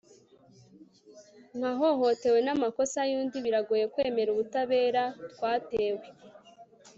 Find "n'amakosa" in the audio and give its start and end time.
2.45-2.99